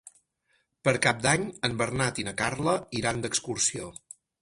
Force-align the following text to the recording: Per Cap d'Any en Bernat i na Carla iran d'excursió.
Per 0.89 0.93
Cap 1.03 1.19
d'Any 1.27 1.45
en 1.71 1.77
Bernat 1.83 2.25
i 2.25 2.27
na 2.31 2.37
Carla 2.43 2.77
iran 3.03 3.25
d'excursió. 3.27 3.97